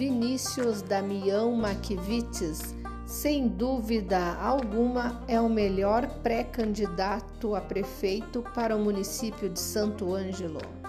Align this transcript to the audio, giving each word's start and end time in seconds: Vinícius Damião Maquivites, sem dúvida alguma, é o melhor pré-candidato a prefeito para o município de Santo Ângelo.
Vinícius 0.00 0.80
Damião 0.80 1.54
Maquivites, 1.54 2.74
sem 3.04 3.46
dúvida 3.46 4.34
alguma, 4.40 5.22
é 5.28 5.38
o 5.38 5.46
melhor 5.46 6.08
pré-candidato 6.22 7.54
a 7.54 7.60
prefeito 7.60 8.42
para 8.54 8.74
o 8.74 8.80
município 8.80 9.50
de 9.50 9.60
Santo 9.60 10.14
Ângelo. 10.14 10.79